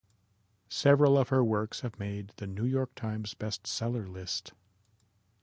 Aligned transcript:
Several 0.71 1.15
of 1.15 1.29
her 1.29 1.43
works 1.43 1.81
have 1.81 1.99
made 1.99 2.33
"The 2.37 2.47
New 2.47 2.65
York 2.65 2.95
Times" 2.95 3.35
Best 3.35 3.67
Seller 3.67 4.07
list. 4.07 4.51